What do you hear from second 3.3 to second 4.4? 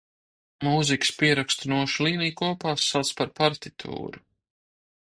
partitūru.